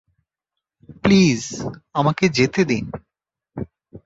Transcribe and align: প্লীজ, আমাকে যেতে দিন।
প্লীজ, 1.01 1.41
আমাকে 1.93 2.29
যেতে 2.29 2.61
দিন। 2.65 2.85